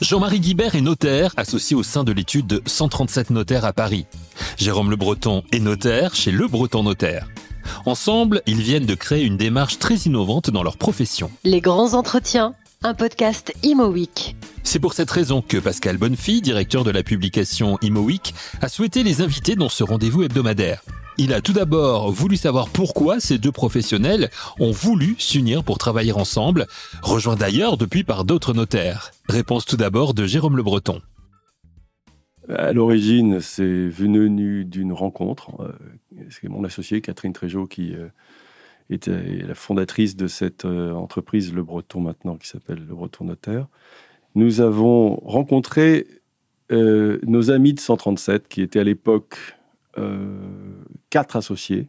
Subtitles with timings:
[0.00, 4.06] Jean-Marie Guibert est notaire associé au sein de l'étude 137 notaires à Paris.
[4.58, 7.28] Jérôme Le Breton est notaire chez Le Breton Notaire.
[7.86, 11.30] Ensemble, ils viennent de créer une démarche très innovante dans leur profession.
[11.44, 14.36] Les grands entretiens, un podcast Imo Week.
[14.62, 19.02] C'est pour cette raison que Pascal Bonnefille, directeur de la publication Imo Week, a souhaité
[19.02, 20.82] les inviter dans ce rendez-vous hebdomadaire.
[21.16, 26.10] Il a tout d'abord voulu savoir pourquoi ces deux professionnels ont voulu s'unir pour travailler
[26.10, 26.66] ensemble,
[27.02, 29.12] rejoints d'ailleurs depuis par d'autres notaires.
[29.28, 31.00] Réponse tout d'abord de Jérôme Le Breton.
[32.48, 35.52] À l'origine, c'est venu d'une rencontre.
[35.60, 35.72] Euh,
[36.30, 38.08] c'est mon associé Catherine Tréjot qui euh,
[38.90, 43.68] était la fondatrice de cette euh, entreprise Le Breton maintenant qui s'appelle Le Breton Notaire.
[44.34, 46.06] Nous avons rencontré
[46.70, 49.36] nos amis de 137 qui étaient à l'époque
[51.10, 51.88] quatre associés.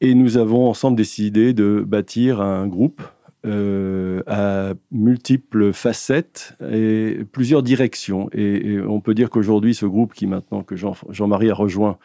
[0.00, 3.02] Et nous avons ensemble décidé de bâtir un groupe
[3.46, 8.28] euh, à multiples facettes et plusieurs directions.
[8.32, 11.98] Et, on peut dire qu'aujourd'hui, ce groupe qui maintenant que Jean, Jean-Marie a rejoint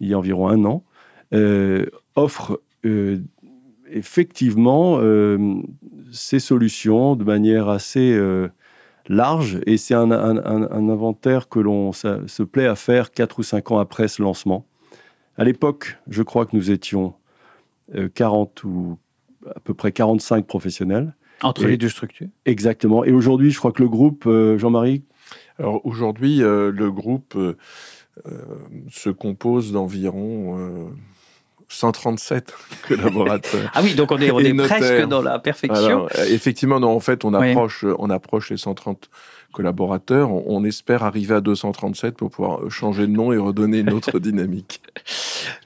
[0.00, 0.84] il y a environ un an,
[1.34, 3.18] euh, offre euh,
[3.90, 5.00] effectivement
[6.10, 8.18] ces solutions de manière assez
[9.08, 9.60] large.
[9.66, 14.08] Et c'est un, inventaire que l'on se plaît à faire quatre ou cinq ans après
[14.08, 14.66] ce lancement.
[15.38, 17.14] À l'époque, je crois que nous étions
[18.14, 18.98] 40 euh, ou
[19.54, 21.14] à peu près 45 professionnels.
[21.42, 23.04] Entre les deux structures Exactement.
[23.04, 25.04] Et aujourd'hui, je crois que le groupe, euh, Jean-Marie?
[25.58, 27.38] Alors aujourd'hui, euh, le groupe
[28.90, 30.90] se compose d'environ
[31.68, 32.54] 137
[32.88, 33.70] collaborateurs.
[33.74, 36.08] ah oui, donc on est, on est presque dans la perfection.
[36.28, 39.08] effectivement, non, en fait, on approche, on approche les 130
[39.56, 40.30] collaborateurs.
[40.32, 44.82] On, espère arriver à 237 pour pouvoir changer de nom et redonner une autre dynamique.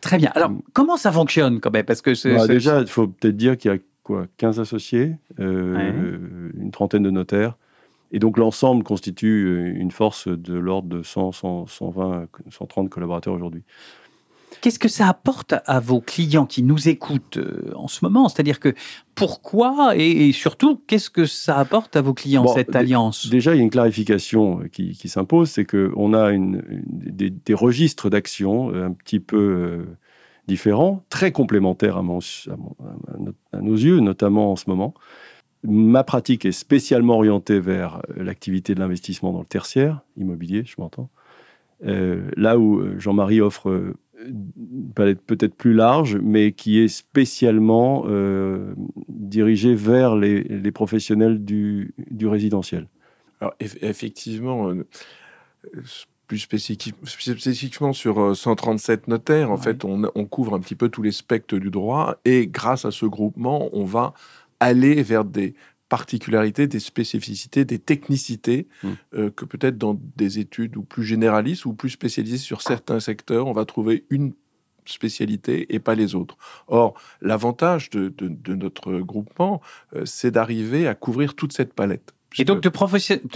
[0.00, 0.30] Très bien.
[0.34, 1.84] Alors, comment ça fonctionne quand même?
[1.84, 6.18] Parce que bah, déjà, il faut peut-être dire qu'il y a quoi 15 associés, euh,
[6.56, 7.56] une trentaine de notaires.
[8.12, 13.62] Et donc l'ensemble constitue euh, une force de l'ordre de 100, 120, 130 collaborateurs aujourd'hui.
[14.60, 18.28] Qu'est-ce que ça apporte à vos clients qui nous écoutent euh, en ce moment?
[18.28, 18.74] C'est-à-dire que
[19.14, 23.28] pourquoi et, surtout, qu'est-ce que ça apporte à vos clients, cette alliance?
[23.28, 28.10] Déjà, il y a une clarification euh, qui, s'impose, c'est qu'on a une, des, registres
[28.10, 29.86] d'action euh, un petit peu
[30.46, 32.04] différents, très complémentaires à,
[33.52, 34.94] à, nos yeux, notamment en ce moment.
[35.62, 41.10] Ma pratique est spécialement orientée vers l'activité de l'investissement dans le tertiaire, immobilier, je m'entends.
[41.82, 43.94] là où Jean-Marie offre
[44.94, 48.74] peut-être plus large, mais qui est spéciaalement euh,
[49.08, 51.92] dirigé vers les, professionnels du,
[52.22, 52.88] résidentiel.
[53.40, 54.86] Alors, effectivement, euh,
[56.26, 61.12] plus spécifiquement sur 137 euh, notaires, en fait, on, couvre un petit peu tous les
[61.12, 64.14] spectres du droit, et grâce à ce groupement, on va
[64.60, 65.54] aller vers des
[65.90, 68.88] particularités, des spécificités, des technicités mmh.
[69.14, 73.46] euh, que peut-être dans des études ou plus généralistes ou plus spécialisées sur certains secteurs,
[73.48, 74.32] on va trouver une
[74.86, 76.38] spécialité et pas les autres.
[76.68, 79.60] Or, l'avantage de, notre groupement,
[79.94, 82.14] euh, c'est d'arriver à couvrir toute cette palette.
[82.38, 82.68] Et donc de,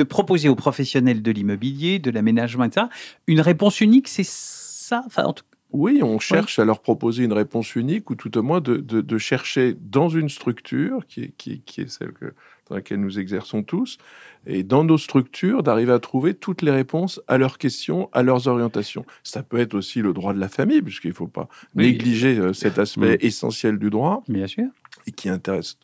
[0.05, 2.87] proposer aux professionnels de l'immobilier, de l'aménagement, etc.,
[3.27, 5.03] une réponse unique, c'est ça?
[5.07, 8.43] Enfin, en tout oui, on cherche à leur proposer une réponse unique ou tout au
[8.43, 12.27] moins de, chercher dans une structure qui est, qui, est celle que,
[12.69, 13.99] dans laquelle nous exerçons tous,
[14.47, 18.47] et dans nos structures, d'arriver à trouver toutes les réponses à leurs questions, à leurs
[18.47, 19.05] orientations.
[19.25, 22.53] Ça peut être aussi le droit de la famille, puisqu'il ne faut pas négliger euh,
[22.53, 24.23] cet aspect essentiel du droit.
[24.29, 24.67] Bien sûr.
[25.09, 25.77] Et qui intéresse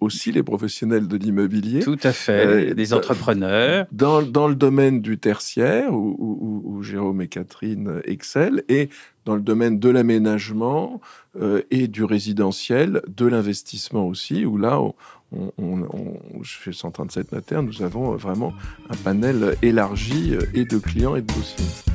[0.00, 1.80] aussi les professionnels de l'immobilier.
[1.80, 3.86] Tout à fait, des euh, entrepreneurs.
[3.92, 8.88] Dans, dans, le domaine du tertiaire, où, Jérôme et Catherine excellent, et
[9.24, 11.00] dans le domaine de l'aménagement
[11.40, 14.94] euh, et du résidentiel, de l'investissement aussi, où là, on,
[15.32, 18.52] on, on, chez 137 notaires, nous avons vraiment
[18.88, 21.92] un panel élargi euh, et de clients et de dossiers.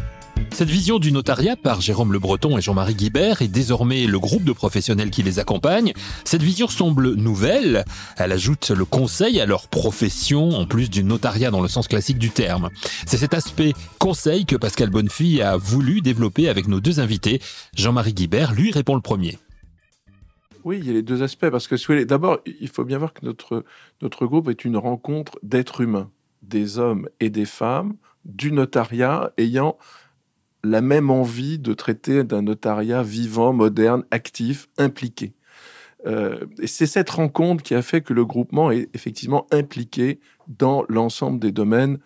[0.53, 4.43] Cette vision du notariat par Jérôme Le Breton et Jean-Marie Guibert et désormais le groupe
[4.43, 5.93] de professionnels qui les accompagne,
[6.25, 7.85] cette vision semble nouvelle.
[8.17, 12.19] Elle ajoute le conseil à leur profession en plus du notariat dans le sens classique
[12.19, 12.69] du terme.
[13.07, 17.41] C'est cet aspect conseil que Pascal Bonnefille a voulu développer avec nos deux invités.
[17.75, 19.39] Jean-Marie Guibert lui répond le premier.
[20.63, 23.25] Oui, il y a les deux aspects parce que d'abord, il faut bien voir que
[23.25, 23.63] notre,
[24.01, 26.11] notre groupe est une rencontre d'êtres humains,
[26.43, 27.95] des hommes et des femmes
[28.25, 29.77] du notariat ayant
[30.63, 35.33] la même envie de traiter d'un notariat vivant, moderne, actif, impliqué.
[36.05, 40.83] Euh, et c'est cette rencontre qui a fait que le groupement est effectivement impliqué dans
[40.89, 41.99] l'ensemble des domaines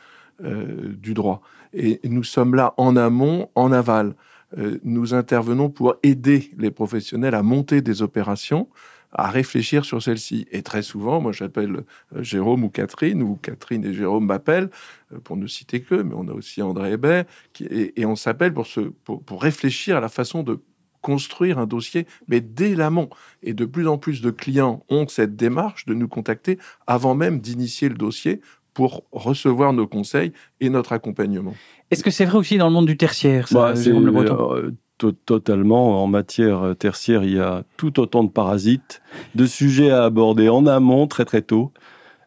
[0.44, 1.42] euh, du droit.
[1.74, 4.16] Et nous sommes là en amont, en aval.
[4.58, 8.68] Euh, nous intervenons pour aider les professionnels à monter des opérations,
[9.18, 10.46] à réfléchir sur celle-ci.
[10.52, 11.84] Et très souvent, moi j'appelle
[12.16, 14.70] euh, Jérôme ou Catherine, ou Catherine et Jérôme m'appellent,
[15.14, 18.54] euh, pour ne citer que, mais on a aussi André Hébert, qui, et, on s'appelle
[18.54, 18.68] pour,
[19.04, 20.60] pour, pour réfléchir à la façon de
[21.02, 23.10] construire un dossier, mais dès l'amont.
[23.44, 26.58] Et de plus en plus de clients ont cette démarche de nous contacter
[26.88, 28.42] avant même d'initier le dossier
[28.74, 31.54] pour recevoir nos conseils et notre accompagnement.
[31.92, 36.02] Est-ce que c'est vrai aussi dans le monde du tertiaire ça, bah, euh, Totalement.
[36.04, 39.02] En matière tertiaire, il y a tout autant de parasites,
[39.36, 41.72] de sujets à aborder en amont très très tôt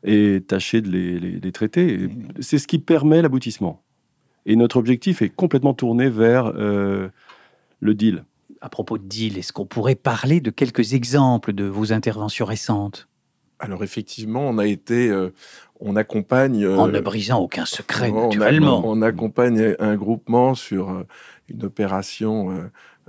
[0.05, 2.09] et tâcher de les, traiter.
[2.41, 3.83] C'est ce qui permet l'aboutissement.
[4.47, 7.09] Et notre objectif est complètement tourné vers euh,
[7.81, 8.25] le deal
[8.61, 13.09] à propos de deal, est-ce qu'on pourrait parler de quelques exemples de vos interventions récentes?
[13.61, 15.33] Alors effectivement, on a été, euh,
[15.81, 16.67] on accompagne.
[16.67, 18.83] en ne brisant aucun secret, naturellement.
[18.85, 21.07] On, accompagne un groupement sur euh,
[21.49, 22.51] une opération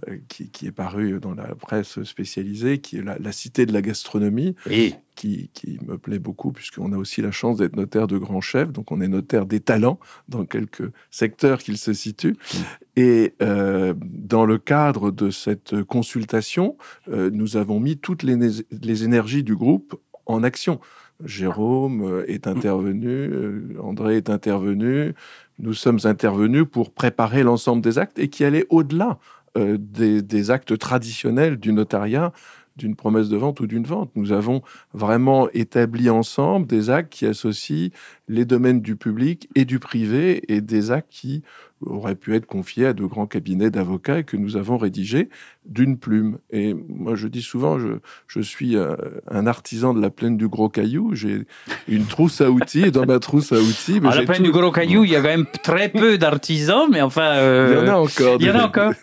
[0.08, 4.56] euh, qui, est parue dans la presse spécialisée, qui est la, Cité de la gastronomie,
[4.70, 5.50] et qui,
[5.86, 9.02] me plaît beaucoup, puisqu'on a aussi la chance d'être notaire de grands chefs, donc on
[9.02, 12.34] est notaire des talents dans quelques secteurs qu'il se situe.
[12.34, 12.58] Mmh.
[12.96, 16.78] Et euh, dans le cadre de cette consultation,
[17.10, 18.38] euh, nous avons mis toutes les,
[18.72, 20.80] les énergies du groupe en action.
[21.24, 25.14] Jérôme euh, est intervenu, André est intervenu,
[25.60, 29.20] nous sommes intervenus pour préparer l'ensemble des actes et qui allaient au-delà
[29.56, 32.32] des, des, actes traditionnels du notariat
[32.80, 34.10] d'une promesse de vente ou d'une vente.
[34.16, 34.64] Nous avons
[34.94, 37.90] vraiment établi ensemble des actes qui associent
[38.28, 41.44] les domaines du public et du privé et des actes qui
[41.82, 45.30] auraient pu être confiés à de grands cabinets d'avocats et que nous avons rédigés
[45.70, 46.40] d'une plume.
[46.52, 47.88] Et moi, je dis souvent, je,
[48.28, 48.96] je suis euh,
[49.30, 51.12] un artisan de la plaine du Gros Caillou.
[51.14, 51.46] J'ai
[51.88, 54.02] une trousse à outils et dans ma trousse à outils...
[54.04, 57.02] À la plaine du Gros Caillou, il y a quand même très peu d'artisans, mais
[57.02, 57.36] enfin...
[57.36, 58.38] Euh, il y en a encore.
[58.40, 58.94] Il y en a encore.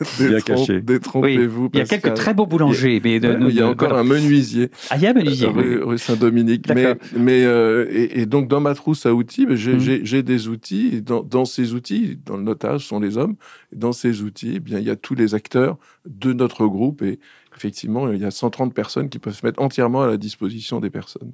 [0.82, 3.00] Détrompez-vous, Il y a quelques très beaux boulangers.
[3.02, 4.70] Mais il y a encore un menuisier.
[4.90, 5.46] Ah, il y a un menuisier.
[5.46, 6.66] Rue, Saint-Dominique.
[6.74, 10.00] Mais, mais euh, et, donc, dans ma trousse à outils, ben, mmh.
[10.02, 10.90] j'ai des outils.
[10.94, 13.36] Et dans, dans ces outils, dans le notage, sont les hommes.
[13.72, 17.02] dans ces outils, eh bien, il y a tous les acteurs de notre groupe.
[17.02, 17.18] Et
[17.54, 20.90] effectivement, il y a 130 personnes qui peuvent se mettre entièrement à la disposition des
[20.90, 21.32] personnes.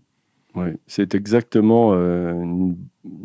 [0.55, 2.45] Oui, c'est exactement euh,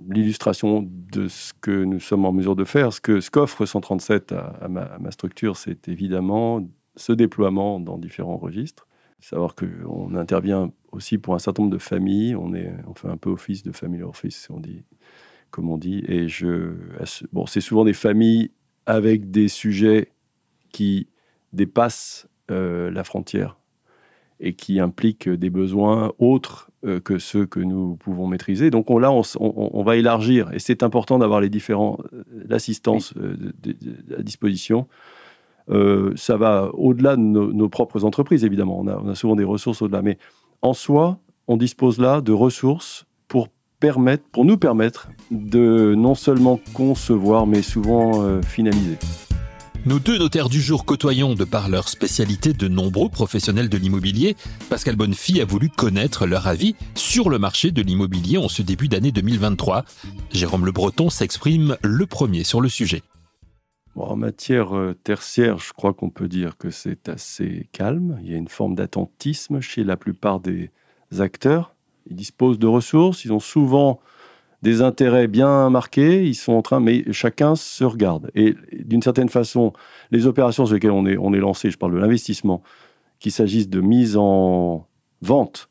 [0.10, 2.94] l'illustration de ce que nous sommes en mesure de faire.
[2.94, 6.66] Ce que ce qu'offre 137 à, ma, ma, structure, c'est évidemment
[6.96, 8.88] ce déploiement dans différents registres.
[9.20, 12.36] Savoir qu'on intervient aussi pour un certain nombre de familles.
[12.36, 14.84] On, est, on fait un peu office de family office, on dit,
[15.52, 16.04] comme on dit.
[16.08, 16.76] Et je,
[17.34, 18.52] bon, c'est souvent des familles
[18.86, 20.14] avec des sujets
[20.72, 21.08] qui
[21.54, 23.58] dépassent euh, la frontière
[24.40, 28.70] et qui impliquent des besoins autres euh, que ceux que nous pouvons maîtriser.
[28.70, 33.14] Donc on, là, on, va élargir et c'est important d'avoir les différents euh, l'assistance
[34.18, 34.88] à disposition.
[35.68, 38.80] ça va au-delà de nos, propres entreprises, évidemment.
[38.80, 40.18] On a, on a souvent des ressources au-delà, mais
[40.62, 43.50] en soi, on dispose là de ressources pour
[43.82, 48.98] permettre, pour nous permettre de non seulement concevoir, mais souvent finaliser.
[49.88, 54.36] Nos deux notaires du jour côtoyons de par leur spécialité de nombreux professionnels de l'immobilier.
[54.70, 58.90] Pascal Bonnefille a voulu connaître leur avis sur le marché de l'immobilier en ce début
[58.90, 59.86] d'année 2023.
[60.30, 63.02] Jérôme Le Breton s'exprime le premier sur le sujet.
[63.96, 68.20] en matière euh, tertiaire, je crois qu'on peut dire que c'est assez calme.
[68.22, 70.70] Il y a une forme d'attentisme chez la plupart des
[71.18, 71.74] acteurs.
[72.10, 74.02] Ils disposent de ressources, ils ont souvent
[74.64, 78.32] des intérêts bien marqués, ils sont en train, mais chacun se regarde.
[78.36, 79.74] Et d'une certaine façon,
[80.12, 82.64] les opérations sur lesquelles on est, lancé, je parle de l'investissement,
[83.20, 84.88] qu'il s'agisse de mise en
[85.22, 85.70] vente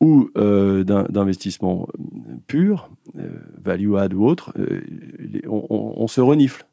[0.00, 1.88] ou euh, d'investissement
[2.46, 3.30] pur, euh,
[3.64, 4.82] value add ou autre, euh,
[5.48, 6.66] on, se renifle.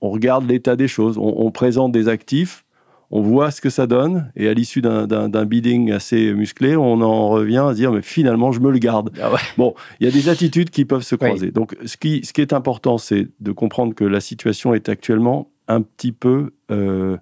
[0.00, 2.64] On regarde l'état des choses, on présente des actifs
[3.10, 7.28] on voit ce que ça donne, et à l'issue d'un bidding assez musclé, on en
[7.28, 9.10] revient à dire, mais finalement, je me le garde.
[9.22, 11.50] Ah bon, il y a des attitudes qui peuvent se croiser.
[11.50, 15.50] Donc, ce qui, ce qui est important, c'est de comprendre que la situation est actuellement
[15.68, 17.16] un petit peu, euh,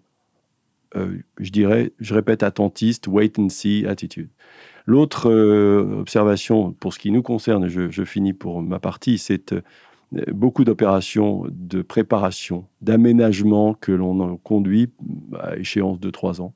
[0.96, 4.28] euh, je dirais, je répète, attentiste, wait and see attitude.
[4.86, 9.54] L'autre euh, observation, pour ce qui nous concerne, je, je finis pour ma partie, c'est
[10.12, 14.90] beaucoup d'opérations de préparation, d'aménagement que l'on conduit
[15.38, 16.54] à échéance de trois ans.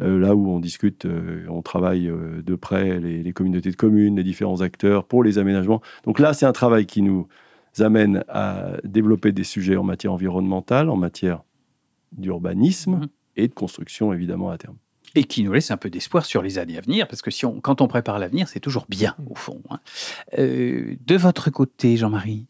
[0.00, 4.16] Euh, là où on discute, euh, on travaille euh, de près les, communautés de communes,
[4.16, 5.80] les différents acteurs pour les aménagements.
[6.04, 7.26] Donc là, c'est un travail qui nous
[7.80, 11.42] amène à développer des sujets en matière environnementale, en matière
[12.12, 13.06] d'urbanisme mmh.
[13.36, 14.76] et de construction, évidemment, à terme
[15.14, 17.46] et qui nous laisse un peu d'espoir sur les années à venir, parce que si
[17.46, 19.62] on, quand on prépare l'avenir, c'est toujours bien, au fond.
[19.70, 19.80] Hein.
[20.38, 22.46] Euh, de votre côté, Jean-Marie?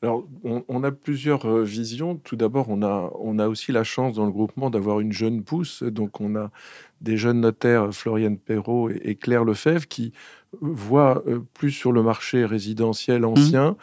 [0.00, 2.14] Alors, on, a plusieurs euh, visions.
[2.14, 5.42] Tout d'abord, on a, on a aussi la chance dans le groupement d'avoir une jeune
[5.42, 5.82] pousse.
[5.82, 6.52] Donc, on a
[7.00, 10.12] des jeunes notaires, Floriane Perrault et, Claire Lefebvre, qui
[10.60, 13.76] voient euh, plus sur le marché résidentiel ancien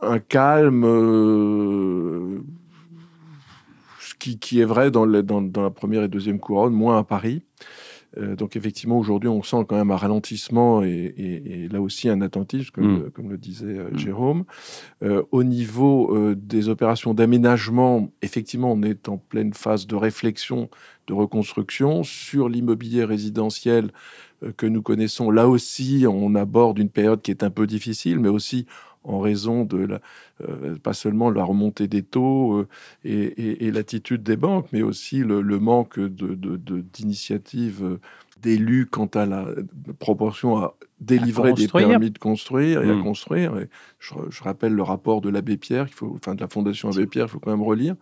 [0.00, 2.42] un calme euh,
[4.26, 7.42] qui, qui, est vrai dans, dans, dans, la première et deuxième couronne, moins à Paris.
[8.18, 12.70] Euh, donc effectivement, aujourd'hui, on sent quand même un ralentissement et, là aussi un attentisme,
[12.72, 13.28] comme, mm.
[13.28, 13.98] le disait euh, mm.
[13.98, 14.44] Jérôme.
[15.02, 20.70] Euh, au niveau des opérations d'aménagement, effectivement, on est en pleine phase de réflexion,
[21.06, 23.92] de reconstruction sur l'immobilier résidentiel
[24.56, 25.30] que nous connaissons.
[25.30, 28.66] Là aussi, on aborde une période qui est un peu difficile, mais aussi
[29.06, 30.00] en raison de la,
[30.82, 32.66] pas seulement la remontée des taux
[33.04, 38.00] et, l'attitude des banques, mais aussi le, manque d'initiatives de,
[38.42, 39.46] d'élus quant à la
[39.98, 43.02] proportion à délivrer des permis de construire et à mmh.
[43.02, 43.54] construire.
[43.98, 47.30] je, rappelle le rapport de l'abbé Pierre, faut, enfin de la Fondation Abbé Pierre, il
[47.30, 47.96] faut quand même relire.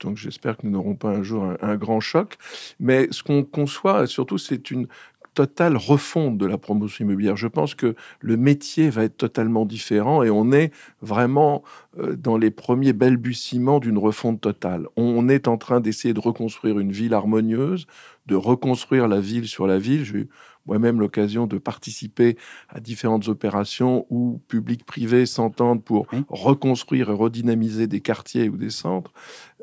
[0.00, 2.36] Donc j'espère que nous n'aurons pas un jour un, grand choc.
[2.80, 4.88] Mais ce qu'on conçoit, surtout, c'est une
[5.34, 7.36] totale refonte de la promotion immobilière.
[7.36, 10.72] Je pense que le métier va être totalement différent et on est
[11.02, 11.62] vraiment
[11.98, 14.86] euh, dans les premiers balbutiements d'une refonte totale.
[14.96, 17.86] On est en train d'essayer de reconstruire une ville harmonieuse,
[18.26, 20.04] de reconstruire la ville sur la ville.
[20.04, 20.28] J'ai eu
[20.66, 22.36] moi-même l'occasion de participer
[22.68, 29.12] à différentes opérations où public-privé s'entendent pour reconstruire et redynamiser des quartiers ou des centres.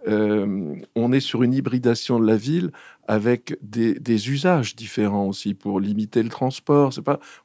[0.07, 2.71] Euh, on est sur une hybridation de la ville
[3.07, 6.91] avec des, usages différents aussi pour limiter le transport.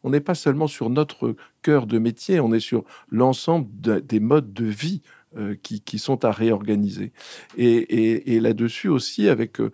[0.03, 3.69] On n'est pas seulement sur notre cœur de métier, on est sur l'ensemble
[4.03, 5.03] des modes de vie
[5.37, 7.13] euh, qui, sont à réorganiser.
[7.57, 9.71] Et, là-dessus aussi, avec euh,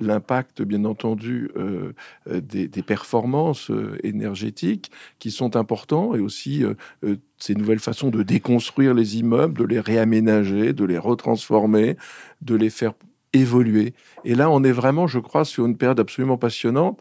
[0.00, 1.50] l'impact, bien entendu,
[2.26, 3.70] des, des, performances
[4.02, 6.64] énergétiques qui sont importants et aussi
[7.38, 11.96] ces nouvelles façons de déconstruire les immeubles, de les réaménager, de les retransformer,
[12.42, 12.94] de les faire
[13.32, 13.94] évoluer.
[14.24, 17.00] Et là, on est vraiment, je crois, sur une période absolument passionnante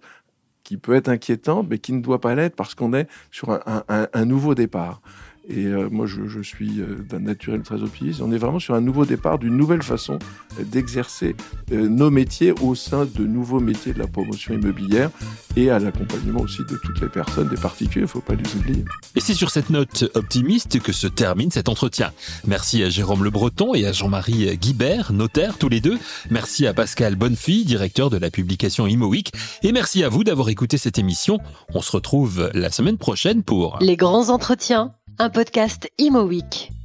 [0.63, 4.25] qui peut être inquiétante, mais qui ne doit pas l'être parce qu'on est sur un,
[4.25, 5.01] nouveau départ.
[5.49, 8.21] Et euh, moi, je, suis euh, d'un naturel très optimiste.
[8.21, 10.19] On est vraiment sur un nouveau départ, d'une nouvelle façon
[10.59, 11.35] d'exercer
[11.71, 15.09] euh, nos métiers au sein de nouveaux métiers de la promotion immobilière
[15.55, 18.55] et à l'accompagnement aussi de toutes les personnes, des particuliers, il ne faut pas les
[18.55, 18.83] oublier.
[19.15, 22.11] Et c'est sur cette note optimiste que se termine cet entretien.
[22.45, 25.97] Merci à Jérôme Le Breton et à Jean-Marie Guibert, notaire tous les deux.
[26.29, 29.31] Merci à Pascal Bonnefille, directeur de la publication ImoWeek.
[29.63, 31.39] Et merci à vous d'avoir écouté cette émission.
[31.73, 36.76] On se retrouve la semaine prochaine pour Les grands entretiens un podcast Imo Week.